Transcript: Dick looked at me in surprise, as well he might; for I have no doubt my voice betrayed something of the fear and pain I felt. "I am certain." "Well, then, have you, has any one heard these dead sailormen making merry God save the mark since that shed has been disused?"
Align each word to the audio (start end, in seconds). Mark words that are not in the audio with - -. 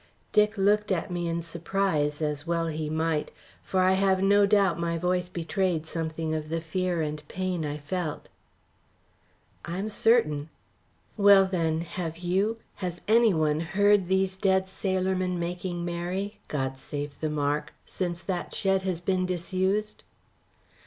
Dick 0.31 0.57
looked 0.57 0.91
at 0.91 1.11
me 1.11 1.27
in 1.27 1.43
surprise, 1.43 2.23
as 2.23 2.47
well 2.47 2.65
he 2.69 2.89
might; 2.89 3.29
for 3.61 3.81
I 3.81 3.91
have 3.93 4.23
no 4.23 4.47
doubt 4.47 4.79
my 4.79 4.97
voice 4.97 5.29
betrayed 5.29 5.85
something 5.85 6.33
of 6.33 6.49
the 6.49 6.59
fear 6.59 7.03
and 7.03 7.21
pain 7.27 7.63
I 7.63 7.77
felt. 7.77 8.27
"I 9.63 9.77
am 9.77 9.89
certain." 9.89 10.49
"Well, 11.17 11.45
then, 11.45 11.81
have 11.81 12.17
you, 12.17 12.57
has 12.77 13.01
any 13.07 13.35
one 13.35 13.59
heard 13.59 14.07
these 14.07 14.35
dead 14.37 14.67
sailormen 14.67 15.37
making 15.37 15.85
merry 15.85 16.39
God 16.47 16.79
save 16.79 17.19
the 17.19 17.29
mark 17.29 17.71
since 17.85 18.23
that 18.23 18.55
shed 18.55 18.81
has 18.81 18.99
been 19.01 19.27
disused?" 19.27 20.01